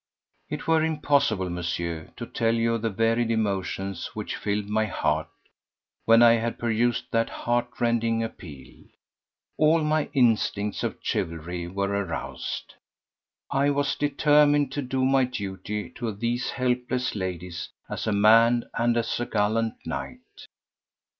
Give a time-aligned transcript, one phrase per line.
[0.49, 5.29] It were impossible, Monsieur, to tell you of the varied emotions which filled my heart
[6.05, 8.85] when I had perused that heart rending appeal.
[9.59, 12.73] All my instincts of chivalry were aroused.
[13.51, 18.97] I was determined to do my duty to these helpless ladies as a man and
[18.97, 20.47] as a gallant knight.